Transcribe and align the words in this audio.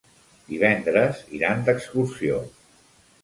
Divendres 0.53 1.19
iran 1.41 1.61
d'excursió. 1.67 2.39